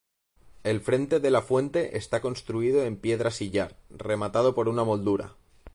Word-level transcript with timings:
El 0.63 0.81
frente 0.81 1.19
de 1.19 1.29
la 1.29 1.43
fuente 1.43 1.95
está 1.95 2.21
construido 2.21 2.85
en 2.85 2.97
piedra 2.97 3.29
sillar, 3.29 3.77
rematado 3.91 4.55
por 4.55 4.67
una 4.67 4.83
moldura. 4.83 5.35